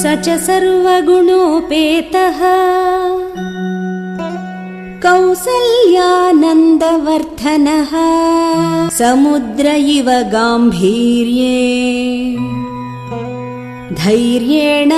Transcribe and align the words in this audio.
स 0.00 0.02
च 0.24 0.26
सर्वगुणोपेतः 0.46 2.40
कौसल्यानन्दवर्धनः 5.04 7.92
समुद्र 8.98 9.74
इव 9.96 10.10
गाम्भीर्ये 10.34 11.56
धैर्येण 14.02 14.94